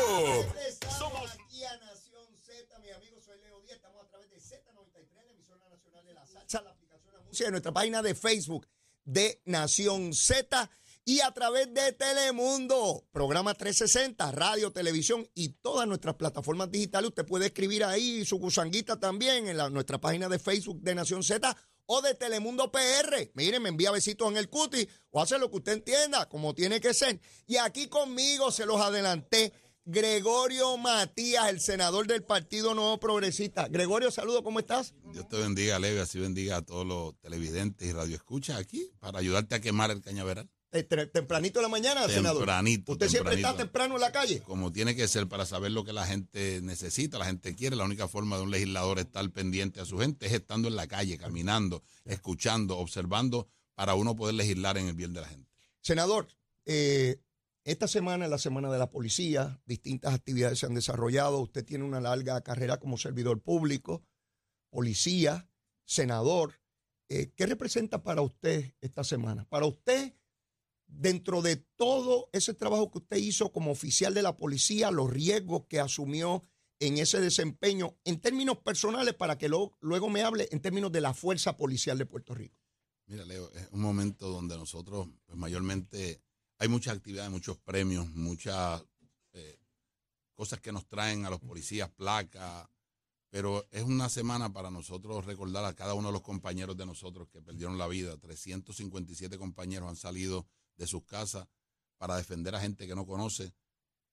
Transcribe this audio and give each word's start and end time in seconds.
YouTube. 0.00 0.46
Somos 0.98 1.30
aquí 1.32 1.64
a 1.64 1.76
Nación 1.78 2.26
Z, 2.44 2.78
mi 2.80 2.90
amigo, 2.90 3.20
soy 3.24 3.38
Leo 3.40 3.60
Díaz, 3.62 3.76
estamos 3.76 4.04
a 4.04 4.08
través 4.08 4.30
de 4.30 4.36
Z93, 4.36 5.24
la 5.24 5.32
emisora 5.32 5.68
nacional 5.68 6.06
de 6.06 6.14
la 6.14 6.26
salsa, 6.26 6.62
la 6.62 6.70
aplicación 6.70 7.14
La 7.14 7.20
Música, 7.22 7.44
de 7.46 7.50
nuestra 7.50 7.72
página 7.72 8.02
de 8.02 8.14
Facebook 8.14 8.66
de 9.04 9.40
Nación 9.44 10.12
Z 10.14 10.70
y 11.04 11.20
a 11.20 11.30
través 11.32 11.72
de 11.72 11.92
Telemundo, 11.92 13.04
programa 13.12 13.54
360, 13.54 14.32
radio, 14.32 14.72
televisión 14.72 15.28
y 15.34 15.50
todas 15.50 15.86
nuestras 15.86 16.16
plataformas 16.16 16.70
digitales. 16.70 17.08
Usted 17.10 17.24
puede 17.26 17.46
escribir 17.46 17.84
ahí 17.84 18.24
su 18.24 18.38
gusanguita 18.38 18.98
también 18.98 19.46
en 19.48 19.56
la- 19.56 19.70
nuestra 19.70 19.98
página 20.00 20.28
de 20.28 20.38
Facebook 20.38 20.80
de 20.82 20.94
Nación 20.96 21.22
Z 21.22 21.56
o 21.88 22.02
de 22.02 22.14
Telemundo 22.14 22.72
PR. 22.72 23.30
Miren, 23.34 23.62
me 23.62 23.68
envía 23.68 23.92
besitos 23.92 24.28
en 24.28 24.36
el 24.36 24.48
cuti 24.50 24.88
o 25.10 25.22
hace 25.22 25.38
lo 25.38 25.48
que 25.48 25.58
usted 25.58 25.72
entienda, 25.74 26.28
como 26.28 26.52
tiene 26.52 26.80
que 26.80 26.92
ser. 26.92 27.20
Y 27.46 27.56
aquí 27.58 27.86
conmigo 27.86 28.50
se 28.50 28.66
los 28.66 28.80
adelanté. 28.80 29.52
Gregorio 29.88 30.76
Matías, 30.78 31.48
el 31.48 31.60
senador 31.60 32.08
del 32.08 32.24
Partido 32.24 32.74
Nuevo 32.74 32.98
Progresista. 32.98 33.68
Gregorio, 33.68 34.10
saludo, 34.10 34.42
¿cómo 34.42 34.58
estás? 34.58 34.94
Dios 35.12 35.28
te 35.28 35.36
bendiga, 35.36 35.78
Leo, 35.78 35.94
y 35.94 36.00
así 36.00 36.18
bendiga 36.18 36.56
a 36.56 36.62
todos 36.62 36.84
los 36.84 37.16
televidentes 37.20 37.86
y 37.86 37.92
radioescuchas 37.92 38.58
aquí 38.58 38.90
para 38.98 39.20
ayudarte 39.20 39.54
a 39.54 39.60
quemar 39.60 39.92
el 39.92 40.02
cañaveral. 40.02 40.50
Eh, 40.72 40.82
Tempranito 40.82 41.60
de 41.60 41.62
la 41.62 41.68
mañana, 41.68 42.08
senador. 42.08 42.38
Tempranito, 42.38 42.92
¿Usted 42.92 43.08
siempre 43.08 43.36
está 43.36 43.56
temprano 43.56 43.94
en 43.94 44.00
la 44.00 44.10
calle? 44.10 44.40
Como 44.40 44.72
tiene 44.72 44.96
que 44.96 45.06
ser 45.06 45.28
para 45.28 45.46
saber 45.46 45.70
lo 45.70 45.84
que 45.84 45.92
la 45.92 46.04
gente 46.04 46.60
necesita, 46.62 47.16
la 47.18 47.26
gente 47.26 47.54
quiere. 47.54 47.76
La 47.76 47.84
única 47.84 48.08
forma 48.08 48.38
de 48.38 48.42
un 48.42 48.50
legislador 48.50 48.98
estar 48.98 49.30
pendiente 49.30 49.80
a 49.80 49.84
su 49.84 49.98
gente 49.98 50.26
es 50.26 50.32
estando 50.32 50.66
en 50.66 50.74
la 50.74 50.88
calle, 50.88 51.16
caminando, 51.16 51.84
escuchando, 52.04 52.76
observando, 52.78 53.46
para 53.76 53.94
uno 53.94 54.16
poder 54.16 54.34
legislar 54.34 54.78
en 54.78 54.88
el 54.88 54.94
bien 54.94 55.12
de 55.12 55.20
la 55.20 55.28
gente. 55.28 55.48
Senador, 55.80 56.26
eh, 56.64 57.20
esta 57.66 57.88
semana 57.88 58.26
es 58.26 58.30
la 58.30 58.38
semana 58.38 58.70
de 58.70 58.78
la 58.78 58.90
policía, 58.90 59.60
distintas 59.66 60.14
actividades 60.14 60.60
se 60.60 60.66
han 60.66 60.74
desarrollado, 60.74 61.40
usted 61.40 61.64
tiene 61.64 61.82
una 61.82 62.00
larga 62.00 62.40
carrera 62.42 62.78
como 62.78 62.96
servidor 62.96 63.42
público, 63.42 64.04
policía, 64.70 65.50
senador. 65.84 66.60
Eh, 67.08 67.32
¿Qué 67.34 67.44
representa 67.44 68.04
para 68.04 68.22
usted 68.22 68.72
esta 68.80 69.02
semana? 69.02 69.48
Para 69.48 69.66
usted, 69.66 70.14
dentro 70.86 71.42
de 71.42 71.56
todo 71.56 72.30
ese 72.32 72.54
trabajo 72.54 72.92
que 72.92 72.98
usted 72.98 73.16
hizo 73.16 73.50
como 73.50 73.72
oficial 73.72 74.14
de 74.14 74.22
la 74.22 74.36
policía, 74.36 74.92
los 74.92 75.10
riesgos 75.10 75.66
que 75.68 75.80
asumió 75.80 76.44
en 76.78 76.98
ese 76.98 77.20
desempeño, 77.20 77.98
en 78.04 78.20
términos 78.20 78.58
personales, 78.58 79.14
para 79.14 79.38
que 79.38 79.48
luego 79.48 80.08
me 80.08 80.22
hable 80.22 80.48
en 80.52 80.60
términos 80.60 80.92
de 80.92 81.00
la 81.00 81.14
fuerza 81.14 81.56
policial 81.56 81.98
de 81.98 82.06
Puerto 82.06 82.32
Rico. 82.32 82.60
Mira, 83.06 83.24
Leo, 83.24 83.50
es 83.54 83.68
un 83.72 83.80
momento 83.80 84.28
donde 84.28 84.56
nosotros, 84.56 85.08
pues, 85.24 85.36
mayormente, 85.36 86.22
hay 86.58 86.68
muchas 86.68 86.96
actividades, 86.96 87.30
muchos 87.30 87.58
premios, 87.58 88.08
muchas 88.10 88.82
eh, 89.32 89.58
cosas 90.34 90.60
que 90.60 90.72
nos 90.72 90.86
traen 90.86 91.24
a 91.26 91.30
los 91.30 91.40
policías, 91.40 91.90
placas, 91.90 92.68
pero 93.30 93.66
es 93.70 93.82
una 93.82 94.08
semana 94.08 94.52
para 94.52 94.70
nosotros 94.70 95.24
recordar 95.26 95.64
a 95.64 95.74
cada 95.74 95.94
uno 95.94 96.08
de 96.08 96.12
los 96.12 96.22
compañeros 96.22 96.76
de 96.76 96.86
nosotros 96.86 97.28
que 97.28 97.42
perdieron 97.42 97.76
la 97.76 97.86
vida. 97.88 98.16
357 98.16 99.36
compañeros 99.36 99.88
han 99.88 99.96
salido 99.96 100.46
de 100.76 100.86
sus 100.86 101.04
casas 101.04 101.46
para 101.98 102.16
defender 102.16 102.54
a 102.54 102.60
gente 102.60 102.86
que 102.86 102.94
no 102.94 103.06
conoce 103.06 103.52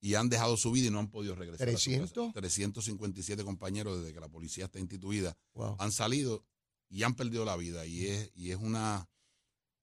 y 0.02 0.16
han 0.16 0.28
dejado 0.30 0.57
su 0.57 0.72
vida 0.72 0.88
y 0.88 0.91
no 0.91 1.00
han 1.00 1.09
podido 1.09 1.35
regresar. 1.35 1.69
a 1.69 1.72
su 1.72 1.91
casa. 1.91 2.13
300. 2.13 2.33
357 2.33 3.44
compañeros 3.44 4.00
desde 4.00 4.13
que 4.13 4.19
la 4.19 4.28
policía 4.30 4.66
está 4.66 4.80
instituida 4.80 5.38
Wow. 5.53 5.78
han 5.80 5.91
salido 5.91 6.45
y 6.89 7.03
han 7.03 7.16
perdido 7.16 7.45
la 7.45 7.55
vida. 7.55 7.85
Y 7.85 8.07
es, 8.07 8.31
y 8.35 8.52
es 8.52 8.57
una 8.57 9.07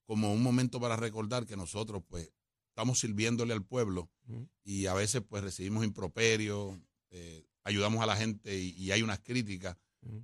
como 0.04 0.32
un 0.34 0.42
momento 0.42 0.80
para 0.80 0.96
recordar 0.96 1.46
que 1.46 1.56
nosotros 1.56 2.02
pues 2.08 2.30
estamos 2.80 2.98
sirviéndole 2.98 3.52
al 3.52 3.62
pueblo 3.62 4.10
y 4.64 4.86
a 4.86 4.94
veces 4.94 5.20
pues 5.28 5.42
recibimos 5.44 5.84
improperios, 5.84 6.78
eh, 7.10 7.44
ayudamos 7.64 8.02
a 8.02 8.06
la 8.06 8.16
gente 8.16 8.58
y, 8.58 8.70
y 8.70 8.90
hay 8.90 9.02
unas 9.02 9.18
críticas, 9.20 9.76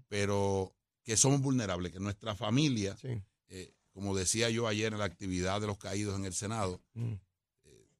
pero 0.09 0.75
que 1.03 1.19
somos 1.19 1.43
vulnerables, 1.43 1.93
que 1.93 2.01
nuestra 2.01 2.34
familia, 2.34 2.97
Sí. 2.97 3.21
eh, 3.49 3.75
como 3.93 4.17
decía 4.17 4.49
yo 4.49 4.69
ayer 4.69 4.93
en 4.94 4.99
la 5.00 5.05
actividad 5.05 5.61
de 5.61 5.67
los 5.67 5.77
caídos 5.77 6.17
en 6.19 6.25
el 6.25 6.33
Senado, 6.33 6.81
Ujú. 6.94 7.19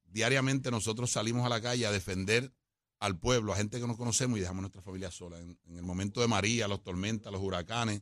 diariamente 0.06 0.71
nosotros 0.71 1.11
salimos 1.11 1.44
a 1.44 1.50
la 1.50 1.61
calle 1.61 1.84
a 1.87 1.93
defender 1.93 2.50
al 2.99 3.19
pueblo, 3.19 3.53
a 3.53 3.56
gente 3.56 3.78
que 3.78 3.87
no 3.87 3.97
conocemos 3.99 4.38
y 4.38 4.41
dejamos 4.41 4.61
a 4.61 4.62
nuestra 4.62 4.81
familia 4.81 5.11
sola. 5.11 5.38
En, 5.38 5.59
en 5.67 5.77
el 5.77 5.83
momento 5.83 6.23
de 6.23 6.28
María, 6.28 6.67
los 6.67 6.83
tormentas, 6.83 7.31
los 7.31 7.43
huracanes, 7.43 8.00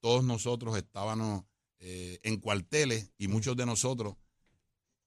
todos 0.00 0.24
nosotros 0.24 0.76
estábamos 0.76 1.44
eh, 1.78 2.18
en 2.24 2.40
cuarteles 2.40 3.12
y 3.16 3.28
muchos 3.28 3.56
de 3.56 3.64
nosotros 3.66 4.16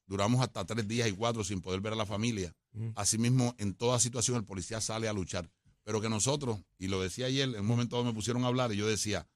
duramos 0.08 0.42
hasta 0.42 0.66
tres 0.66 0.88
días 0.88 1.08
y 1.08 1.12
cuatro 1.14 1.44
sin 1.44 1.62
poder 1.62 1.82
ver 1.82 1.94
a 1.94 1.98
la 1.98 2.06
familia. 2.06 2.56
Ujú. 2.74 2.94
Asimismo, 2.96 3.54
en 3.58 3.74
toda 3.76 4.00
situación 4.00 4.38
el 4.38 4.44
policía 4.46 4.82
sale 4.82 5.08
a 5.08 5.14
luchar. 5.14 5.50
Pero 5.84 6.02
que 6.02 6.10
nosotros, 6.10 6.60
y 6.78 6.88
lo 6.88 7.02
decía 7.02 7.28
ayer, 7.28 7.48
en 7.50 7.60
un 7.62 7.66
momento 7.66 7.96
dado 7.96 8.06
me 8.06 8.14
pusieron 8.14 8.44
a 8.44 8.48
hablar 8.48 8.74
y 8.74 8.78
yo 8.78 8.88
decía, 8.88 9.28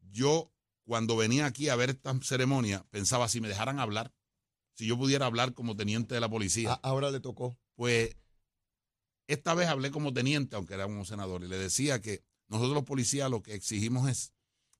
yo 0.00 0.52
cuando 0.84 1.16
venía 1.16 1.46
aquí 1.46 1.68
a 1.68 1.76
ver 1.76 1.90
esta 1.90 2.18
ceremonia, 2.22 2.84
pensaba 2.90 3.28
si 3.28 3.40
me 3.40 3.48
dejaran 3.48 3.78
hablar, 3.78 4.12
si 4.74 4.86
yo 4.86 4.96
pudiera 4.96 5.26
hablar 5.26 5.52
como 5.52 5.76
teniente 5.76 6.14
de 6.14 6.20
la 6.20 6.28
policía, 6.30 6.72
A- 6.72 6.80
ahora 6.82 7.10
le 7.10 7.20
tocó. 7.20 7.58
pues 7.74 8.16
esta 9.26 9.54
vez 9.54 9.68
hablé 9.68 9.90
como 9.90 10.12
teniente, 10.12 10.56
aunque 10.56 10.74
era 10.74 10.86
un 10.86 11.04
senador, 11.06 11.44
y 11.44 11.48
le 11.48 11.56
decía 11.58 12.00
que 12.00 12.24
nosotros 12.48 12.74
los 12.74 12.84
policías 12.84 13.30
lo 13.30 13.42
que 13.42 13.54
exigimos 13.54 14.08
es 14.08 14.32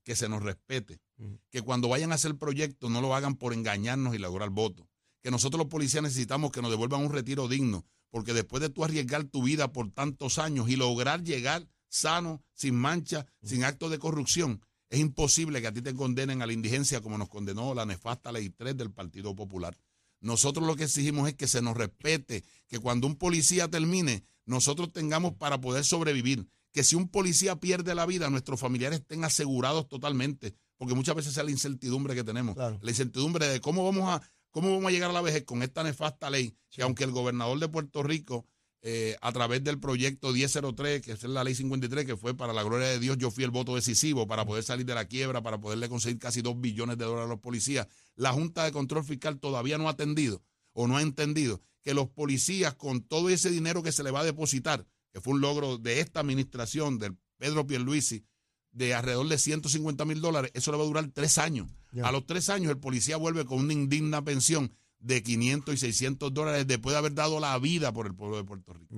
que 0.02 0.16
se 0.16 0.28
nos 0.28 0.42
respete, 0.42 1.00
Ujú. 1.18 1.38
que 1.50 1.62
cuando 1.62 1.88
vayan 1.88 2.10
a 2.12 2.16
hacer 2.16 2.36
proyectos 2.36 2.90
no 2.90 3.00
lo 3.00 3.14
hagan 3.14 3.36
por 3.36 3.52
engañarnos 3.52 4.14
y 4.14 4.18
lograr 4.18 4.50
votos, 4.50 4.86
que 5.22 5.30
nosotros 5.30 5.58
los 5.58 5.68
policías 5.68 6.02
necesitamos 6.02 6.50
que 6.50 6.62
nos 6.62 6.70
devuelvan 6.70 7.02
un 7.04 7.12
retiro 7.12 7.48
digno, 7.48 7.84
porque 8.10 8.32
después 8.32 8.60
de 8.60 8.70
tú 8.70 8.84
arriesgar 8.84 9.24
tu 9.24 9.42
vida 9.42 9.72
por 9.72 9.90
tantos 9.90 10.38
años 10.38 10.68
y 10.68 10.76
lograr 10.76 11.22
llegar 11.22 11.66
sano, 11.88 12.42
sin 12.54 12.74
mancha, 12.76 13.26
sin 13.42 13.64
actos 13.64 13.90
de 13.90 13.98
corrupción, 13.98 14.62
es 14.88 14.98
imposible 15.00 15.60
que 15.60 15.68
a 15.68 15.72
ti 15.72 15.82
te 15.82 15.94
condenen 15.94 16.42
a 16.42 16.46
la 16.46 16.52
indigencia 16.52 17.00
como 17.00 17.18
nos 17.18 17.28
condenó 17.28 17.74
la 17.74 17.86
nefasta 17.86 18.32
ley 18.32 18.50
3 18.50 18.76
del 18.76 18.90
Partido 18.90 19.34
Popular. 19.34 19.76
Nosotros 20.20 20.66
lo 20.66 20.76
que 20.76 20.84
exigimos 20.84 21.28
es 21.28 21.34
que 21.34 21.46
se 21.46 21.62
nos 21.62 21.76
respete, 21.76 22.44
que 22.68 22.78
cuando 22.78 23.06
un 23.06 23.16
policía 23.16 23.68
termine, 23.68 24.24
nosotros 24.44 24.92
tengamos 24.92 25.34
para 25.34 25.60
poder 25.60 25.84
sobrevivir, 25.84 26.46
que 26.72 26.84
si 26.84 26.94
un 26.96 27.08
policía 27.08 27.56
pierde 27.56 27.94
la 27.94 28.06
vida, 28.06 28.28
nuestros 28.30 28.60
familiares 28.60 29.00
estén 29.00 29.24
asegurados 29.24 29.88
totalmente, 29.88 30.54
porque 30.76 30.94
muchas 30.94 31.14
veces 31.14 31.36
es 31.36 31.44
la 31.44 31.50
incertidumbre 31.50 32.14
que 32.14 32.24
tenemos, 32.24 32.54
Claro. 32.54 32.78
la 32.82 32.90
incertidumbre 32.90 33.46
de 33.48 33.60
cómo 33.60 33.84
vamos 33.84 34.08
a 34.08 34.22
cómo 34.50 34.70
vamos 34.70 34.86
a 34.86 34.90
llegar 34.90 35.10
a 35.10 35.14
la 35.14 35.20
vejez 35.20 35.44
con 35.44 35.62
esta 35.62 35.82
nefasta 35.82 36.30
ley, 36.30 36.56
que 36.70 36.82
aunque 36.82 37.04
el 37.04 37.10
gobernador 37.10 37.58
de 37.58 37.68
Puerto 37.68 38.02
Rico 38.02 38.46
eh, 38.82 39.16
a 39.20 39.30
través 39.32 39.62
del 39.62 39.78
proyecto 39.78 40.32
1003, 40.32 41.02
que 41.02 41.12
es 41.12 41.22
la 41.24 41.44
ley 41.44 41.54
53, 41.54 42.06
que 42.06 42.16
fue 42.16 42.34
para 42.34 42.54
la 42.54 42.62
gloria 42.62 42.88
de 42.88 42.98
Dios, 42.98 43.18
yo 43.18 43.30
fui 43.30 43.44
el 43.44 43.50
voto 43.50 43.74
decisivo 43.74 44.26
para 44.26 44.46
poder 44.46 44.64
salir 44.64 44.86
de 44.86 44.94
la 44.94 45.04
quiebra, 45.04 45.42
para 45.42 45.60
poderle 45.60 45.88
conseguir 45.90 46.18
casi 46.18 46.40
dos 46.40 46.58
billones 46.58 46.96
de 46.96 47.04
dólares 47.04 47.26
a 47.26 47.28
los 47.28 47.40
policías. 47.40 47.86
La 48.14 48.32
Junta 48.32 48.64
de 48.64 48.72
Control 48.72 49.04
Fiscal 49.04 49.38
todavía 49.38 49.76
no 49.76 49.88
ha 49.88 49.92
atendido 49.92 50.42
o 50.72 50.88
no 50.88 50.96
ha 50.96 51.02
entendido 51.02 51.60
que 51.82 51.92
los 51.92 52.08
policías, 52.08 52.74
con 52.74 53.02
todo 53.02 53.28
ese 53.28 53.50
dinero 53.50 53.82
que 53.82 53.92
se 53.92 54.02
le 54.02 54.10
va 54.10 54.20
a 54.20 54.24
depositar, 54.24 54.86
que 55.12 55.20
fue 55.20 55.34
un 55.34 55.40
logro 55.40 55.76
de 55.76 56.00
esta 56.00 56.20
administración, 56.20 56.98
del 56.98 57.16
Pedro 57.36 57.66
Pierluisi, 57.66 58.24
de 58.72 58.94
alrededor 58.94 59.28
de 59.28 59.38
150 59.38 60.04
mil 60.04 60.20
dólares, 60.20 60.52
eso 60.54 60.70
le 60.70 60.78
va 60.78 60.84
a 60.84 60.86
durar 60.86 61.10
tres 61.12 61.38
años. 61.38 61.68
A 62.02 62.12
los 62.12 62.26
tres 62.26 62.48
años 62.48 62.70
el 62.70 62.78
policía 62.78 63.16
vuelve 63.16 63.44
con 63.44 63.58
una 63.58 63.72
indigna 63.72 64.22
pensión 64.22 64.72
de 64.98 65.22
500 65.22 65.74
y 65.74 65.78
600 65.78 66.32
dólares 66.32 66.66
después 66.66 66.92
de 66.92 66.98
haber 66.98 67.14
dado 67.14 67.40
la 67.40 67.58
vida 67.58 67.92
por 67.92 68.06
el 68.06 68.14
pueblo 68.14 68.36
de 68.36 68.44
Puerto 68.44 68.72
Rico. 68.72 68.94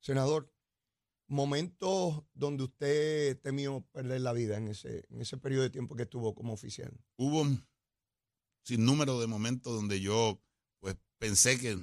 Senador, 0.00 0.50
momentos 1.28 2.22
donde 2.34 2.64
usted 2.64 3.38
temió 3.40 3.84
perder 3.92 4.20
la 4.20 4.32
vida 4.32 4.56
en 4.56 4.68
ese, 4.68 5.04
en 5.10 5.20
ese 5.20 5.36
periodo 5.36 5.62
de 5.62 5.70
tiempo 5.70 5.96
que 5.96 6.04
estuvo 6.04 6.34
como 6.34 6.52
oficial. 6.52 6.92
Hubo 7.16 7.42
un 7.42 7.66
sinnúmero 8.62 9.20
de 9.20 9.26
momentos 9.26 9.74
donde 9.74 10.00
yo 10.00 10.40
pues 10.80 10.96
pensé 11.18 11.58
que 11.58 11.78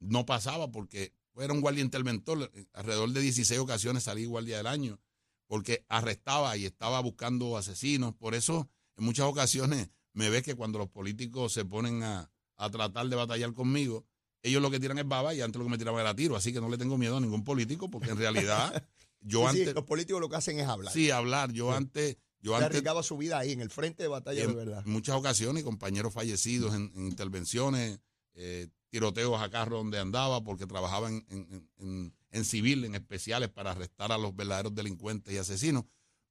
no 0.00 0.26
pasaba 0.26 0.70
porque 0.70 1.14
era 1.36 1.52
un 1.52 1.60
guardia 1.60 1.82
interventor. 1.82 2.50
Alrededor 2.72 3.10
de 3.12 3.20
16 3.20 3.60
ocasiones 3.60 4.04
salí 4.04 4.24
guardia 4.24 4.58
del 4.58 4.66
año 4.66 5.00
porque 5.46 5.84
arrestaba 5.88 6.56
y 6.56 6.64
estaba 6.64 7.00
buscando 7.00 7.56
asesinos. 7.56 8.14
Por 8.14 8.34
eso 8.34 8.68
en 8.96 9.04
muchas 9.04 9.26
ocasiones 9.26 9.88
me 10.12 10.30
ves 10.30 10.42
que 10.42 10.54
cuando 10.54 10.78
los 10.78 10.88
políticos 10.88 11.52
se 11.52 11.64
ponen 11.64 12.02
a, 12.02 12.30
a 12.56 12.70
tratar 12.70 13.08
de 13.08 13.16
batallar 13.16 13.52
conmigo, 13.52 14.04
ellos 14.42 14.62
lo 14.62 14.70
que 14.70 14.80
tiran 14.80 14.98
es 14.98 15.06
baba 15.06 15.34
y 15.34 15.40
antes 15.40 15.58
lo 15.58 15.64
que 15.64 15.70
me 15.70 15.78
tiraban 15.78 16.00
era 16.00 16.14
tiro. 16.14 16.36
Así 16.36 16.52
que 16.52 16.60
no 16.60 16.68
le 16.68 16.78
tengo 16.78 16.96
miedo 16.96 17.16
a 17.16 17.20
ningún 17.20 17.44
político 17.44 17.90
porque 17.90 18.10
en 18.10 18.16
realidad 18.18 18.72
yo 19.20 19.40
Sí, 19.50 19.56
sí, 19.56 19.60
antes... 19.60 19.74
los 19.74 19.84
políticos 19.84 20.20
lo 20.20 20.28
que 20.28 20.36
hacen 20.36 20.58
es 20.60 20.66
hablar. 20.66 20.92
Sí, 20.92 21.10
hablar. 21.10 21.52
Yo 21.52 21.70
Sí. 21.70 21.76
antes... 21.76 22.16
Yo 22.40 22.54
antes 22.54 22.66
arriesgaba 22.66 23.02
su 23.02 23.16
vida 23.16 23.38
ahí, 23.38 23.50
en 23.52 23.60
el 23.60 23.70
frente 23.70 24.04
de 24.04 24.08
batalla 24.08 24.40
de 24.42 24.48
en 24.50 24.54
verdad. 24.54 24.84
muchas 24.84 25.16
ocasiones 25.16 25.64
compañeros 25.64 26.12
fallecidos 26.14 26.74
en, 26.76 26.92
en 26.94 27.06
intervenciones, 27.08 27.98
eh, 28.34 28.68
tiroteos 28.90 29.40
a 29.42 29.50
carro 29.50 29.78
donde 29.78 29.98
andaba 29.98 30.44
porque 30.44 30.66
trabajaba 30.66 31.08
en, 31.08 31.26
en- 31.28 31.68
en- 31.78 32.14
en 32.30 32.44
civil, 32.44 32.84
en 32.84 32.94
especiales 32.94 33.48
para 33.48 33.72
arrestar 33.72 34.12
a 34.12 34.18
los 34.18 34.36
verdaderos 34.36 34.74
delincuentes 34.74 35.32
y 35.34 35.38
asesinos, 35.38 35.84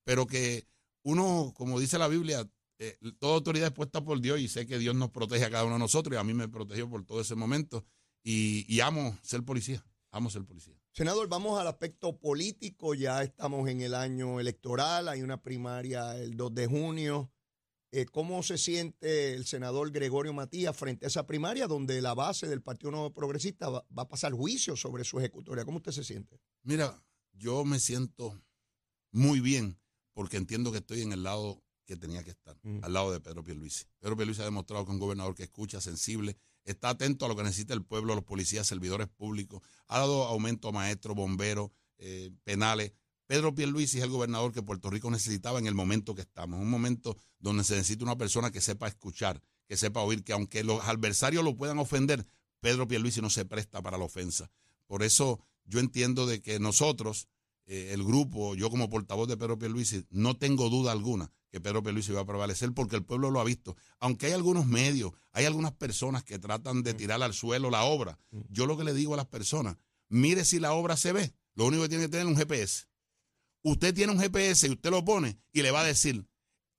pero 0.05 0.25
que 0.25 0.65
uno, 1.03 1.51
como 1.55 1.79
dice 1.79 1.97
la 1.97 2.07
Biblia, 2.07 2.47
eh, 2.77 2.97
toda 3.19 3.35
autoridad 3.35 3.67
es 3.67 3.73
puesta 3.73 4.03
por 4.03 4.19
Dios 4.19 4.39
y 4.39 4.47
sé 4.47 4.65
que 4.65 4.77
Dios 4.77 4.95
nos 4.95 5.11
protege 5.11 5.45
a 5.45 5.49
cada 5.49 5.63
uno 5.63 5.75
de 5.75 5.79
nosotros 5.79 6.15
y 6.15 6.19
a 6.19 6.23
mí 6.23 6.33
me 6.33 6.49
protegió 6.49 6.89
por 6.89 7.05
todo 7.05 7.21
ese 7.21 7.35
momento 7.35 7.85
y, 8.23 8.65
y 8.73 8.81
amo 8.81 9.17
ser 9.21 9.43
policía. 9.43 9.85
vamos 10.11 10.33
a 10.33 10.39
ser 10.39 10.47
policía. 10.47 10.75
Senador, 10.91 11.27
vamos 11.27 11.59
al 11.59 11.67
aspecto 11.67 12.17
político. 12.17 12.93
Ya 12.93 13.21
estamos 13.21 13.67
en 13.69 13.81
el 13.81 13.93
año 13.93 14.39
electoral, 14.39 15.09
hay 15.09 15.21
una 15.21 15.41
primaria 15.41 16.17
el 16.17 16.37
2 16.37 16.55
de 16.55 16.67
junio. 16.67 17.31
Eh, 17.91 18.05
¿Cómo 18.05 18.43
se 18.43 18.57
siente 18.57 19.33
el 19.33 19.45
senador 19.45 19.91
Gregorio 19.91 20.33
Matías 20.33 20.75
frente 20.75 21.05
a 21.05 21.07
esa 21.07 21.25
primaria 21.25 21.67
donde 21.67 22.01
la 22.01 22.13
base 22.13 22.47
del 22.47 22.61
Partido 22.61 22.91
Nuevo 22.91 23.13
Progresista 23.13 23.69
va, 23.69 23.85
va 23.97 24.03
a 24.03 24.07
pasar 24.07 24.33
juicio 24.33 24.75
sobre 24.75 25.03
su 25.03 25.19
ejecutoria? 25.19 25.65
¿Cómo 25.65 25.77
usted 25.77 25.91
se 25.91 26.03
siente? 26.03 26.39
Mira, 26.63 27.01
yo 27.33 27.63
me 27.63 27.79
siento 27.79 28.41
muy 29.11 29.39
bien 29.39 29.77
porque 30.13 30.37
entiendo 30.37 30.71
que 30.71 30.77
estoy 30.77 31.01
en 31.01 31.11
el 31.11 31.23
lado 31.23 31.64
que 31.85 31.95
tenía 31.97 32.23
que 32.23 32.31
estar, 32.31 32.57
Mm. 32.63 32.79
al 32.83 32.93
lado 32.93 33.11
de 33.11 33.19
Pedro 33.21 33.43
Pierluisi. 33.43 33.85
Pedro 33.99 34.15
Pierluisi 34.17 34.41
ha 34.41 34.45
demostrado 34.45 34.83
que 34.85 34.91
es 34.91 34.93
un 34.93 34.99
gobernador 34.99 35.35
que 35.35 35.43
escucha, 35.43 35.79
sensible, 35.81 36.35
está 36.63 36.89
atento 36.89 37.25
a 37.25 37.27
lo 37.27 37.35
que 37.35 37.43
necesita 37.43 37.73
el 37.73 37.83
pueblo, 37.83 38.15
los 38.15 38.23
policías, 38.23 38.65
servidores 38.67 39.07
públicos, 39.07 39.61
ha 39.87 39.99
dado 39.99 40.25
aumento 40.25 40.69
a 40.69 40.71
maestros, 40.71 41.15
bomberos, 41.15 41.69
eh, 41.97 42.31
penales. 42.43 42.91
Pedro 43.27 43.53
Pierluisi 43.55 43.97
es 43.99 44.03
el 44.03 44.09
gobernador 44.09 44.51
que 44.51 44.61
Puerto 44.61 44.89
Rico 44.89 45.09
necesitaba 45.09 45.59
en 45.59 45.67
el 45.67 45.73
momento 45.75 46.13
que 46.15 46.21
estamos, 46.21 46.59
un 46.59 46.69
momento 46.69 47.17
donde 47.39 47.63
se 47.63 47.75
necesita 47.75 48.03
una 48.03 48.17
persona 48.17 48.51
que 48.51 48.61
sepa 48.61 48.87
escuchar, 48.87 49.41
que 49.67 49.77
sepa 49.77 50.01
oír, 50.01 50.23
que 50.23 50.33
aunque 50.33 50.63
los 50.63 50.83
adversarios 50.83 51.43
lo 51.43 51.55
puedan 51.55 51.79
ofender, 51.79 52.25
Pedro 52.59 52.87
Pierluisi 52.87 53.21
no 53.21 53.29
se 53.29 53.45
presta 53.45 53.81
para 53.81 53.97
la 53.97 54.05
ofensa. 54.05 54.49
Por 54.87 55.01
eso 55.03 55.39
yo 55.65 55.79
entiendo 55.79 56.27
de 56.27 56.41
que 56.41 56.59
nosotros, 56.59 57.27
eh, 57.65 57.89
el 57.93 58.03
grupo, 58.03 58.53
yo 58.55 58.69
como 58.69 58.89
portavoz 58.89 59.27
de 59.27 59.37
Pedro 59.37 59.57
Pierluisi, 59.57 60.05
no 60.11 60.37
tengo 60.37 60.69
duda 60.69 60.91
alguna 60.91 61.31
que 61.55 61.61
Pedro 61.61 61.81
Pierluisi 61.81 62.11
va 62.11 62.19
a 62.19 62.25
prevalecer 62.25 62.73
porque 62.73 62.97
el 62.97 63.05
pueblo 63.05 63.31
lo 63.31 63.39
ha 63.39 63.45
visto. 63.45 63.77
Aunque 64.01 64.25
hay 64.25 64.33
algunos 64.33 64.65
medios, 64.65 65.13
hay 65.31 65.45
algunas 65.45 65.71
personas 65.71 66.21
que 66.25 66.37
tratan 66.37 66.83
de 66.83 66.93
tirar 66.93 67.23
al 67.23 67.33
suelo 67.33 67.69
la 67.69 67.85
obra. 67.85 68.19
Yo 68.49 68.65
lo 68.65 68.77
que 68.77 68.83
le 68.83 68.93
digo 68.93 69.13
a 69.13 69.17
las 69.17 69.27
personas, 69.27 69.77
mire 70.09 70.43
si 70.43 70.59
la 70.59 70.73
obra 70.73 70.97
se 70.97 71.13
ve. 71.13 71.33
Lo 71.53 71.65
único 71.67 71.83
que 71.83 71.89
tiene 71.89 72.03
que 72.03 72.09
tener 72.09 72.25
es 72.25 72.31
un 72.33 72.37
GPS. 72.37 72.87
Usted 73.63 73.93
tiene 73.93 74.11
un 74.11 74.19
GPS 74.19 74.67
y 74.67 74.71
usted 74.71 74.91
lo 74.91 75.05
pone 75.05 75.39
y 75.53 75.61
le 75.61 75.71
va 75.71 75.79
a 75.79 75.85
decir, 75.85 76.27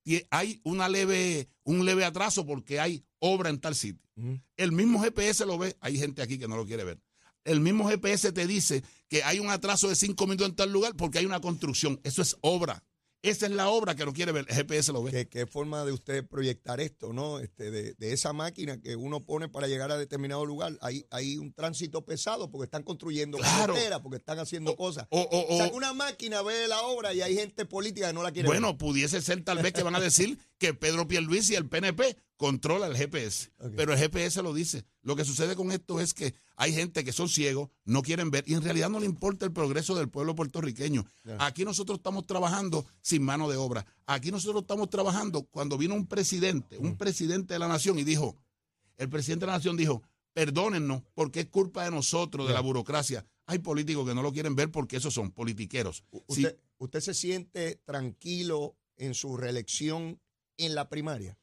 "Tie- 0.04 0.26
hay 0.30 0.60
una 0.62 0.90
leve, 0.90 1.48
un 1.64 1.86
leve 1.86 2.04
atraso 2.04 2.44
porque 2.44 2.78
hay 2.78 3.02
obra 3.18 3.48
en 3.48 3.58
tal 3.58 3.74
sitio. 3.74 4.02
El 4.58 4.72
mismo 4.72 5.00
GPS 5.02 5.46
lo 5.46 5.56
ve, 5.56 5.74
hay 5.80 5.96
gente 5.98 6.20
aquí 6.20 6.38
que 6.38 6.48
no 6.48 6.56
lo 6.56 6.66
quiere 6.66 6.84
ver. 6.84 7.00
El 7.44 7.60
mismo 7.60 7.88
GPS 7.88 8.32
te 8.32 8.46
dice 8.46 8.82
que 9.08 9.22
hay 9.24 9.38
un 9.40 9.48
atraso 9.50 9.88
de 9.88 9.94
cinco 9.96 10.26
minutos 10.26 10.48
en 10.48 10.54
tal 10.56 10.70
lugar 10.70 10.94
porque 10.96 11.18
hay 11.18 11.26
una 11.26 11.40
construcción. 11.40 11.98
Eso 12.04 12.20
es 12.20 12.36
obra. 12.42 12.82
Esa 13.28 13.46
es 13.46 13.52
la 13.52 13.68
obra 13.68 13.94
que 13.94 14.04
no 14.04 14.12
quiere 14.12 14.32
ver. 14.32 14.46
El 14.48 14.54
GPS 14.56 14.92
lo 14.92 15.02
ve. 15.02 15.10
¿Qué, 15.10 15.28
qué 15.28 15.46
forma 15.46 15.84
de 15.84 15.92
usted 15.92 16.26
proyectar 16.26 16.80
esto, 16.80 17.12
¿no? 17.12 17.38
Este, 17.40 17.70
de, 17.70 17.94
de 17.94 18.12
esa 18.12 18.32
máquina 18.32 18.80
que 18.80 18.96
uno 18.96 19.24
pone 19.24 19.48
para 19.48 19.66
llegar 19.66 19.90
a 19.90 19.98
determinado 19.98 20.44
lugar. 20.46 20.76
Hay, 20.80 21.06
hay 21.10 21.36
un 21.38 21.52
tránsito 21.52 22.04
pesado 22.04 22.50
porque 22.50 22.64
están 22.66 22.82
construyendo 22.82 23.38
Claro. 23.38 23.74
carreteras, 23.74 24.00
porque 24.00 24.18
están 24.18 24.38
haciendo 24.38 24.76
cosas. 24.76 25.06
O, 25.10 25.20
o- 25.20 25.54
O 25.54 25.56
sea, 25.58 25.70
una 25.72 25.92
máquina 25.92 26.42
ve 26.42 26.68
la 26.68 26.82
obra 26.82 27.12
y 27.14 27.22
hay 27.22 27.34
gente 27.34 27.64
política 27.66 28.06
que 28.08 28.12
no 28.12 28.22
la 28.22 28.32
quiere 28.32 28.48
ver. 28.48 28.60
bueno, 28.60 28.78
pudiese 28.78 29.20
ser 29.20 29.42
tal 29.44 29.58
vez 29.58 29.72
que 29.72 29.82
van 29.82 29.94
a 29.96 30.00
decir 30.00 30.38
que 30.58 30.74
Pedro 30.74 31.06
Pierluisi 31.08 31.52
y 31.54 31.56
el 31.56 31.68
PNP 31.68 32.16
controla 32.36 32.86
el 32.86 32.96
GPS. 32.96 33.50
Pero 33.76 33.92
el 33.92 33.98
GPS 33.98 34.42
lo 34.42 34.52
dice. 34.52 34.84
Lo 35.02 35.16
que 35.16 35.24
sucede 35.24 35.56
con 35.56 35.72
esto 35.72 36.00
es 36.00 36.14
que 36.14 36.34
hay 36.56 36.72
gente 36.72 37.04
que 37.04 37.12
son 37.12 37.28
ciegos, 37.28 37.70
no 37.84 38.02
quieren 38.02 38.30
ver 38.30 38.44
y 38.46 38.54
en 38.54 38.62
realidad 38.62 38.90
no 38.90 39.00
le 39.00 39.06
importa 39.06 39.44
el 39.44 39.52
progreso 39.52 39.94
del 39.94 40.08
pueblo 40.08 40.34
puertorriqueño. 40.34 41.06
Aquí 41.38 41.64
nosotros 41.64 41.98
estamos 41.98 42.26
trabajando 42.26 42.86
sin 43.02 43.22
mano 43.22 43.48
de 43.48 43.56
obra. 43.56 43.86
Aquí 44.06 44.30
nosotros 44.30 44.62
estamos 44.62 44.90
trabajando 44.90 45.42
cuando 45.44 45.78
vino 45.78 45.94
un 45.94 46.06
presidente, 46.06 46.78
un 46.78 46.96
presidente 46.96 47.54
de 47.54 47.58
la 47.58 47.68
nación 47.68 47.98
y 47.98 48.04
dijo, 48.04 48.36
el 48.96 49.08
presidente 49.08 49.44
de 49.44 49.52
la 49.52 49.58
nación 49.58 49.76
dijo, 49.76 50.02
perdónennos 50.32 51.02
porque 51.14 51.40
es 51.40 51.46
culpa 51.46 51.84
de 51.84 51.90
nosotros, 51.90 52.48
de 52.48 52.54
la 52.54 52.60
burocracia. 52.60 53.24
Hay 53.46 53.60
políticos 53.60 54.06
que 54.06 54.14
no 54.14 54.22
lo 54.22 54.32
quieren 54.32 54.56
ver 54.56 54.70
porque 54.70 54.96
esos 54.96 55.14
son 55.14 55.30
politiqueros. 55.30 56.04
¿Usted, 56.26 56.58
¿Usted 56.78 57.00
se 57.00 57.14
siente 57.14 57.80
tranquilo 57.84 58.76
en 58.96 59.14
su 59.14 59.36
reelección 59.36 60.20
en 60.56 60.74
la 60.74 60.88
primaria? 60.88 61.38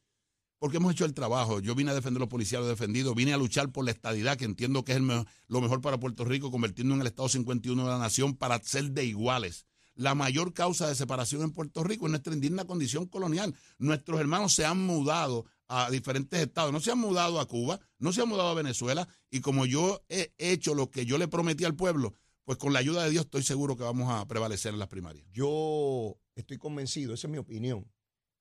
Porque 0.63 0.77
hemos 0.77 0.93
hecho 0.93 1.03
el 1.03 1.13
trabajo. 1.13 1.59
Yo 1.59 1.75
vine 1.75 1.91
a 1.91 1.93
defender 1.93 2.19
a 2.19 2.23
los 2.23 2.29
policías, 2.29 2.61
lo 2.61 2.67
he 2.67 2.69
defendido, 2.69 3.13
vine 3.13 3.33
a 3.33 3.37
luchar 3.37 3.73
por 3.73 3.83
la 3.83 3.91
estadidad, 3.91 4.37
que 4.37 4.45
entiendo 4.45 4.85
que 4.85 4.93
es 4.93 5.01
lo 5.01 5.59
mejor 5.59 5.81
para 5.81 5.99
Puerto 5.99 6.23
Rico, 6.23 6.51
convirtiendo 6.51 6.95
en 6.95 7.01
el 7.01 7.07
Estado 7.07 7.27
51 7.27 7.83
de 7.83 7.89
la 7.89 7.97
nación 7.97 8.37
para 8.37 8.63
ser 8.63 8.91
de 8.91 9.03
iguales. 9.03 9.65
La 9.93 10.15
mayor 10.15 10.53
causa 10.53 10.87
de 10.87 10.95
separación 10.95 11.41
en 11.41 11.51
Puerto 11.51 11.83
Rico 11.83 12.05
es 12.05 12.11
nuestra 12.11 12.33
indigna 12.33 12.63
condición 12.63 13.07
colonial. 13.07 13.53
Nuestros 13.77 14.21
hermanos 14.21 14.53
se 14.53 14.63
han 14.63 14.79
mudado 14.79 15.43
a 15.67 15.91
diferentes 15.91 16.39
estados, 16.39 16.71
no 16.71 16.79
se 16.79 16.91
han 16.91 16.99
mudado 16.99 17.41
a 17.41 17.45
Cuba, 17.45 17.81
no 17.99 18.13
se 18.13 18.21
han 18.21 18.29
mudado 18.29 18.47
a 18.47 18.53
Venezuela, 18.53 19.05
y 19.29 19.41
como 19.41 19.65
yo 19.65 20.05
he 20.07 20.31
hecho 20.37 20.75
lo 20.75 20.89
que 20.89 21.05
yo 21.05 21.17
le 21.17 21.27
prometí 21.27 21.65
al 21.65 21.75
pueblo, 21.75 22.13
pues 22.45 22.57
con 22.57 22.71
la 22.71 22.79
ayuda 22.79 23.03
de 23.03 23.09
Dios 23.09 23.25
estoy 23.25 23.43
seguro 23.43 23.75
que 23.75 23.83
vamos 23.83 24.09
a 24.09 24.25
prevalecer 24.29 24.71
en 24.71 24.79
las 24.79 24.87
primarias. 24.87 25.25
Yo 25.33 26.15
estoy 26.35 26.57
convencido, 26.57 27.13
esa 27.15 27.27
es 27.27 27.31
mi 27.33 27.37
opinión, 27.37 27.85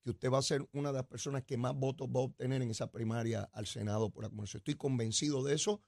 que 0.03 0.11
usted 0.11 0.31
va 0.31 0.39
a 0.39 0.43
ser 0.43 0.69
una 0.73 0.91
de 0.91 0.99
las 0.99 1.07
personas 1.07 1.45
que 1.45 1.57
más 1.57 1.75
votos 1.75 2.09
va 2.09 2.21
a 2.21 2.25
obtener 2.25 2.61
en 2.61 2.71
esa 2.71 2.91
primaria 2.91 3.49
al 3.53 3.67
Senado 3.67 4.11
por 4.11 4.25
acumulación. 4.25 4.61
Estoy 4.61 4.75
convencido 4.75 5.43
de 5.45 5.55
eso. 5.55 5.81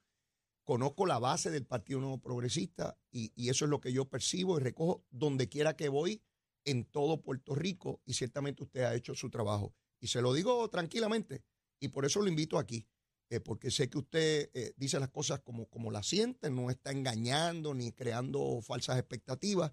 Conozco 0.63 1.05
la 1.05 1.19
base 1.19 1.51
del 1.51 1.65
Partido 1.65 1.99
Nuevo 1.99 2.19
Progresista 2.19 2.97
y, 3.11 3.31
eso 3.49 3.65
es 3.65 3.71
lo 3.71 3.81
que 3.81 3.93
yo 3.93 4.05
percibo 4.05 4.57
y 4.57 4.63
recojo 4.63 5.05
donde 5.11 5.47
quiera 5.47 5.75
que 5.75 5.89
voy 5.89 6.23
en 6.63 6.85
todo 6.85 7.21
Puerto 7.21 7.53
Rico 7.53 8.01
y 8.05 8.13
ciertamente 8.13 8.63
usted 8.63 8.81
ha 8.81 8.95
hecho 8.95 9.13
su 9.13 9.29
trabajo. 9.29 9.75
Y 9.99 10.07
se 10.07 10.21
lo 10.21 10.33
digo 10.33 10.67
tranquilamente 10.69 11.43
y 11.79 11.89
por 11.89 12.05
eso 12.05 12.21
lo 12.21 12.29
invito 12.29 12.57
aquí, 12.57 12.87
eh, 13.29 13.39
porque 13.39 13.69
sé 13.69 13.89
que 13.89 13.99
usted 13.99 14.49
eh, 14.53 14.73
dice 14.77 14.99
las 14.99 15.09
cosas 15.09 15.41
como, 15.41 15.67
como 15.67 15.91
las 15.91 16.07
siente, 16.07 16.49
no 16.49 16.71
está 16.71 16.91
engañando 16.91 17.75
ni 17.75 17.91
creando 17.91 18.59
falsas 18.61 18.97
expectativas. 18.97 19.71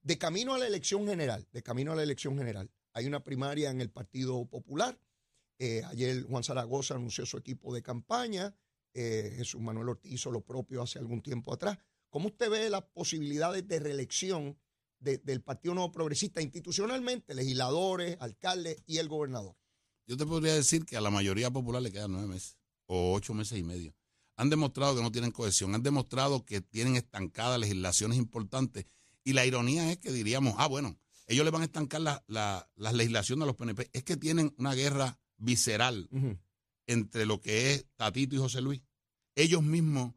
De 0.00 0.18
camino 0.18 0.54
a 0.54 0.58
la 0.58 0.66
elección 0.66 1.06
general, 1.06 1.46
de 1.52 1.62
camino 1.62 1.92
a 1.92 1.94
la 1.94 2.02
elección 2.02 2.36
general, 2.36 2.68
hay 2.94 3.06
una 3.06 3.22
primaria 3.22 3.70
en 3.70 3.80
el 3.80 3.90
Partido 3.90 4.44
Popular. 4.46 4.98
Eh, 5.58 5.82
ayer 5.84 6.24
Juan 6.24 6.42
Zaragoza 6.44 6.94
anunció 6.94 7.24
su 7.26 7.36
equipo 7.38 7.74
de 7.74 7.82
campaña. 7.82 8.54
eh, 8.94 9.32
Jesús 9.36 9.58
Manuel 9.58 9.88
Ortiz 9.88 10.12
hizo 10.12 10.30
lo 10.30 10.42
propio 10.42 10.82
hace 10.82 10.98
algún 10.98 11.22
tiempo 11.22 11.54
atrás. 11.54 11.78
¿Cómo 12.10 12.26
usted 12.28 12.50
ve 12.50 12.68
las 12.68 12.82
posibilidades 12.92 13.66
de 13.66 13.80
reelección 13.80 14.58
de- 14.98 15.16
del 15.16 15.40
Partido 15.40 15.72
Nuevo 15.74 15.90
Progresista 15.92 16.42
institucionalmente, 16.42 17.34
legisladores, 17.34 18.18
alcaldes 18.20 18.82
y 18.86 18.98
el 18.98 19.08
gobernador? 19.08 19.56
Yo 20.06 20.18
te 20.18 20.26
podría 20.26 20.54
decir 20.54 20.84
que 20.84 20.98
a 20.98 21.00
la 21.00 21.10
mayoría 21.10 21.50
popular 21.50 21.80
le 21.80 21.90
quedan 21.90 22.12
nueve 22.12 22.26
meses 22.28 22.58
o 22.84 23.14
ocho 23.14 23.32
meses 23.32 23.58
y 23.58 23.62
medio. 23.62 23.94
Han 24.36 24.50
demostrado 24.50 24.94
que 24.94 25.02
no 25.02 25.10
tienen 25.10 25.30
cohesión, 25.30 25.74
han 25.74 25.82
demostrado 25.82 26.44
que 26.44 26.60
tienen 26.60 26.96
estancadas 26.96 27.58
legislaciones 27.58 28.18
importantes. 28.18 28.84
Y 29.24 29.32
la 29.32 29.46
ironía 29.46 29.90
es 29.90 29.96
que 29.96 30.12
diríamos, 30.12 30.54
ah, 30.58 30.66
bueno, 30.68 30.98
ellos 31.26 31.44
le 31.44 31.50
van 31.50 31.62
a 31.62 31.66
estancar 31.66 32.00
la, 32.00 32.22
la, 32.26 32.68
la 32.76 32.92
legislación 32.92 33.40
de 33.40 33.46
los 33.46 33.56
PNP. 33.56 33.90
Es 33.92 34.04
que 34.04 34.16
tienen 34.16 34.54
una 34.58 34.74
guerra 34.74 35.18
visceral 35.36 36.08
entre 36.86 37.26
lo 37.26 37.40
que 37.40 37.72
es 37.74 37.86
Tatito 37.96 38.34
y 38.36 38.38
José 38.38 38.60
Luis. 38.60 38.82
Ellos 39.34 39.62
mismos, 39.62 40.14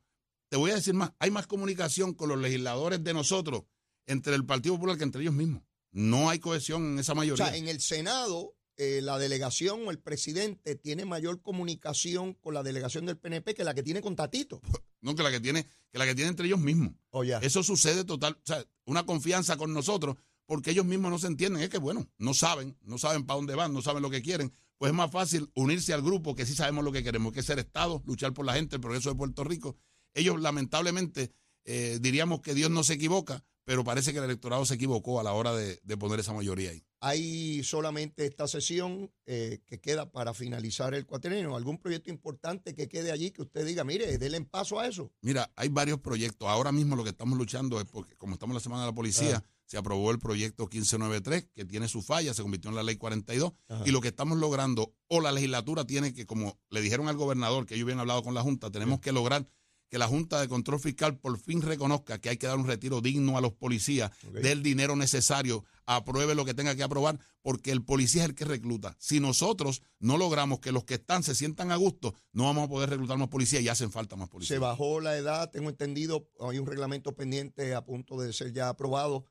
te 0.50 0.58
voy 0.58 0.72
a 0.72 0.76
decir 0.76 0.94
más, 0.94 1.14
hay 1.20 1.32
más 1.32 1.48
comunicación 1.48 2.14
con 2.14 2.30
los 2.30 2.40
legisladores 2.40 3.04
de 3.04 3.14
nosotros 3.14 3.64
entre 4.08 4.36
el 4.36 4.46
Partido 4.46 4.76
Popular 4.76 4.98
que 4.98 5.04
entre 5.04 5.22
ellos 5.22 5.34
mismos. 5.34 5.64
No 5.92 6.30
hay 6.30 6.40
cohesión 6.40 6.86
en 6.94 7.00
esa 7.00 7.14
O 7.14 7.16
mayoría. 7.16 7.46
sea, 7.48 7.56
en 7.56 7.68
el 7.70 7.80
Senado, 7.80 8.56
eh, 8.78 9.00
la 9.02 9.18
delegación 9.18 9.88
o 9.88 9.92
el 9.92 10.00
presidente 10.00 10.76
tiene 10.76 11.06
mayor 11.06 11.42
comunicación 11.42 12.34
con 12.34 12.54
la 12.54 12.64
delegación 12.64 13.06
del 13.06 13.18
PNP 13.18 13.54
que 13.56 13.64
la 13.64 13.74
que 13.74 13.84
tiene 13.84 14.02
con 14.02 14.16
Tatito. 14.18 14.62
no, 15.02 15.16
que 15.16 15.24
la 15.24 15.32
que 15.32 15.40
tiene, 15.40 15.66
que 15.92 15.98
la 15.98 16.06
que 16.06 16.14
tiene 16.16 16.30
entre 16.30 16.48
ellos 16.48 16.60
mismos. 16.60 16.94
O 17.12 17.24
ya. 17.24 17.40
Eso 17.40 17.64
sucede 17.64 18.04
total, 18.04 18.34
o 18.34 18.46
sea, 18.46 18.66
una 18.86 19.06
confianza 19.06 19.56
con 19.56 19.74
nosotros, 19.74 20.18
porque 20.46 20.72
ellos 20.72 20.86
mismos 20.86 21.12
no 21.12 21.20
se 21.20 21.28
entienden. 21.28 21.62
Es 21.62 21.70
que, 21.70 21.78
bueno, 21.78 22.08
no 22.18 22.34
saben, 22.34 22.78
no 22.82 22.98
saben 22.98 23.26
para 23.26 23.38
dónde 23.38 23.56
van, 23.56 23.74
no 23.74 23.82
saben 23.82 24.02
lo 24.02 24.10
que 24.10 24.22
quieren. 24.22 24.54
Pues 24.78 24.92
es 24.92 24.96
más 24.96 25.12
fácil 25.12 25.50
unirse 25.56 25.94
al 25.94 26.02
grupo 26.02 26.36
que 26.36 26.46
sí 26.46 26.54
sabemos 26.54 26.84
lo 26.84 26.92
que 26.92 27.04
queremos, 27.04 27.32
que 27.34 27.40
es 27.40 27.46
ser 27.46 27.60
Estado, 27.60 28.04
luchar 28.06 28.34
por 28.34 28.46
la 28.46 28.54
gente, 28.54 28.76
el 28.76 28.82
progreso 28.82 29.10
de 29.10 29.16
Puerto 29.16 29.44
Rico. 29.44 29.78
Ellos, 30.14 30.40
lamentablemente, 30.40 31.32
eh, 31.64 31.98
diríamos 32.02 32.42
que 32.42 32.54
Dios 32.54 32.70
no 32.70 32.84
se 32.84 32.94
equivoca, 32.94 33.44
pero 33.64 33.84
parece 33.84 34.12
que 34.12 34.20
el 34.20 34.26
electorado 34.26 34.66
se 34.66 34.76
equivocó 34.76 35.20
a 35.20 35.24
la 35.24 35.34
hora 35.34 35.54
de, 35.54 35.80
de 35.82 35.98
poner 35.98 36.20
esa 36.20 36.34
mayoría 36.34 36.70
ahí. 36.70 36.84
Hay 37.00 37.64
solamente 37.64 38.26
esta 38.26 38.48
sesión 38.48 39.12
eh, 39.26 39.62
que 39.66 39.80
queda 39.80 40.12
para 40.12 40.34
finalizar 40.34 40.94
el 40.94 41.06
cuatrienio. 41.06 41.56
¿Algún 41.56 41.78
proyecto 41.78 42.10
importante 42.10 42.74
que 42.74 42.88
quede 42.88 43.12
allí 43.12 43.32
que 43.32 43.44
usted 43.44 43.66
diga, 43.66 43.84
mire, 43.84 44.18
denle 44.18 44.38
en 44.38 44.46
paso 44.46 44.80
a 44.80 44.88
eso? 44.88 45.12
Mira, 45.22 45.52
hay 45.56 45.70
varios 45.70 46.00
proyectos. 46.00 46.48
Ahora 46.48 46.72
mismo 46.72 46.96
lo 46.96 47.04
que 47.04 47.12
estamos 47.12 47.38
luchando 47.38 47.80
es 47.80 47.86
porque, 47.86 48.16
como 48.16 48.34
estamos 48.34 48.54
en 48.54 48.56
la 48.56 48.62
Semana 48.62 48.82
de 48.84 48.92
la 48.92 48.96
Policía, 48.96 49.38
Ajá. 49.38 49.46
Se 49.66 49.78
aprobó 49.78 50.12
el 50.12 50.20
proyecto 50.20 50.64
1593, 50.64 51.48
que 51.54 51.66
tiene 51.66 51.88
su 51.88 52.02
falla, 52.02 52.34
se 52.34 52.42
convirtió 52.42 52.70
en 52.70 52.76
la 52.76 52.84
ley 52.84 52.98
42, 52.98 53.54
Ajá. 53.68 53.84
y 53.86 53.92
lo 53.92 54.02
que 54.02 54.10
estamos 54.10 54.38
logrando, 54.38 54.94
o 55.08 55.22
la 55.22 55.32
legislatura 55.32 55.86
tiene 55.86 56.14
que, 56.14 56.26
como 56.26 56.60
le 56.70 56.82
dijeron 56.82 57.08
al 57.08 57.18
gobernador, 57.18 57.66
que 57.66 57.76
ellos 57.76 57.86
habían 57.86 58.00
hablado 58.00 58.24
con 58.24 58.34
la 58.34 58.42
Junta, 58.42 58.72
tenemos 58.72 59.00
que 59.00 59.12
lograr 59.12 59.48
que 59.90 59.98
la 59.98 60.08
Junta 60.08 60.42
de 60.42 60.48
Control 60.48 60.80
Fiscal 60.80 61.18
por 61.18 61.38
fin 61.40 61.62
reconozca 61.62 62.20
que 62.20 62.30
hay 62.30 62.38
que 62.38 62.48
dar 62.48 62.58
un 62.58 62.66
retiro 62.68 63.02
digno 63.02 63.38
a 63.38 63.42
los 63.42 63.54
policías 63.54 64.12
del 64.34 64.64
dinero 64.64 64.96
necesario, 64.96 65.64
apruebe 65.86 66.34
lo 66.34 66.44
que 66.44 66.54
tenga 66.54 66.76
que 66.76 66.84
aprobar, 66.84 67.20
porque 67.42 67.72
el 67.72 67.84
policía 67.84 68.24
es 68.24 68.30
el 68.30 68.36
que 68.36 68.46
recluta. 68.46 68.96
Si 69.00 69.20
nosotros 69.20 69.84
no 70.00 70.18
logramos 70.18 70.60
que 70.60 70.72
los 70.72 70.86
que 70.86 70.96
están 70.96 71.22
se 71.22 71.36
sientan 71.36 71.72
a 71.72 71.76
gusto, 71.76 72.16
no 72.34 72.46
vamos 72.46 72.66
a 72.66 72.70
poder 72.70 72.90
reclutar 72.90 73.18
más 73.18 73.30
policías 73.30 73.62
y 73.62 73.70
hacen 73.70 73.92
falta 73.92 74.16
más 74.16 74.28
policías. 74.28 74.56
Se 74.56 74.60
bajó 74.60 75.00
la 75.02 75.16
edad, 75.18 75.52
tengo 75.52 75.70
entendido, 75.70 76.28
hay 76.40 76.58
un 76.58 76.66
reglamento 76.66 77.16
pendiente 77.16 77.76
a 77.76 77.86
punto 77.86 78.20
de 78.20 78.34
ser 78.34 78.54
ya 78.54 78.70
aprobado 78.70 79.26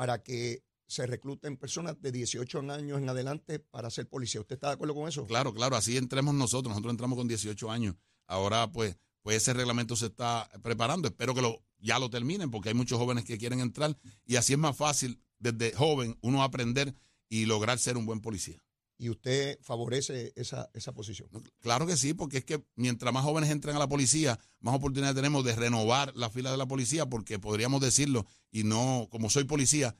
para 0.00 0.22
que 0.22 0.64
se 0.86 1.06
recluten 1.06 1.58
personas 1.58 2.00
de 2.00 2.10
18 2.10 2.60
años 2.70 3.02
en 3.02 3.10
adelante 3.10 3.58
para 3.58 3.90
ser 3.90 4.08
policía. 4.08 4.40
¿Usted 4.40 4.54
está 4.54 4.68
de 4.68 4.72
acuerdo 4.72 4.94
con 4.94 5.06
eso? 5.06 5.26
Claro, 5.26 5.52
claro, 5.52 5.76
así 5.76 5.98
entremos 5.98 6.34
nosotros. 6.34 6.70
Nosotros 6.70 6.92
entramos 6.92 7.18
con 7.18 7.28
18 7.28 7.70
años. 7.70 7.96
Ahora, 8.26 8.72
pues, 8.72 8.96
pues 9.20 9.36
ese 9.36 9.52
reglamento 9.52 9.96
se 9.96 10.06
está 10.06 10.48
preparando. 10.62 11.06
Espero 11.06 11.34
que 11.34 11.42
lo, 11.42 11.62
ya 11.80 11.98
lo 11.98 12.08
terminen 12.08 12.50
porque 12.50 12.70
hay 12.70 12.74
muchos 12.74 12.98
jóvenes 12.98 13.26
que 13.26 13.36
quieren 13.36 13.60
entrar 13.60 13.94
y 14.24 14.36
así 14.36 14.54
es 14.54 14.58
más 14.58 14.74
fácil 14.74 15.22
desde 15.38 15.74
joven 15.74 16.16
uno 16.22 16.42
aprender 16.42 16.94
y 17.28 17.44
lograr 17.44 17.78
ser 17.78 17.98
un 17.98 18.06
buen 18.06 18.22
policía. 18.22 18.64
¿Y 19.00 19.08
usted 19.08 19.58
favorece 19.62 20.34
esa, 20.36 20.68
esa 20.74 20.92
posición? 20.92 21.30
Claro 21.60 21.86
que 21.86 21.96
sí, 21.96 22.12
porque 22.12 22.36
es 22.38 22.44
que 22.44 22.62
mientras 22.74 23.14
más 23.14 23.24
jóvenes 23.24 23.48
entren 23.48 23.74
a 23.74 23.78
la 23.78 23.88
policía, 23.88 24.38
más 24.58 24.74
oportunidad 24.74 25.14
tenemos 25.14 25.42
de 25.42 25.56
renovar 25.56 26.14
la 26.14 26.28
fila 26.28 26.50
de 26.50 26.58
la 26.58 26.66
policía, 26.66 27.06
porque 27.06 27.38
podríamos 27.38 27.80
decirlo, 27.80 28.26
y 28.50 28.64
no, 28.64 29.08
como 29.10 29.30
soy 29.30 29.44
policía, 29.44 29.96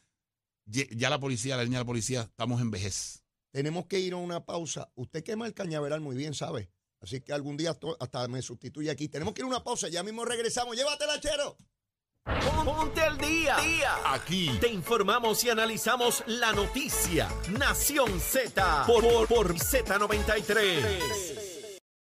ya 0.66 1.08
la 1.08 1.18
policía, 1.18 1.56
la 1.56 1.64
línea 1.64 1.78
de 1.78 1.84
la 1.84 1.86
policía, 1.86 2.20
estamos 2.20 2.60
en 2.60 2.70
vejez. 2.70 3.24
Tenemos 3.52 3.86
que 3.86 4.00
ir 4.00 4.12
a 4.12 4.16
una 4.16 4.44
pausa. 4.44 4.92
Usted 4.96 5.24
quema 5.24 5.46
el 5.46 5.54
cañaveral 5.54 6.02
muy 6.02 6.14
bien, 6.14 6.34
¿sabe? 6.34 6.70
Así 7.00 7.22
que 7.22 7.32
algún 7.32 7.56
día 7.56 7.78
hasta 8.00 8.28
me 8.28 8.42
sustituye 8.42 8.90
aquí. 8.90 9.08
Tenemos 9.08 9.32
que 9.32 9.40
ir 9.40 9.44
a 9.46 9.48
una 9.48 9.64
pausa, 9.64 9.88
ya 9.88 10.02
mismo 10.02 10.26
regresamos. 10.26 10.76
Llévatela, 10.76 11.18
chero. 11.20 11.56
Ponte 12.64 13.00
al 13.02 13.16
día. 13.18 13.56
Aquí 14.06 14.56
te 14.60 14.68
informamos 14.68 15.42
y 15.44 15.50
analizamos 15.50 16.22
la 16.26 16.52
noticia. 16.52 17.28
Nación 17.50 18.20
Z 18.20 18.84
por, 18.86 19.26
por 19.26 19.54
Z93. 19.54 21.49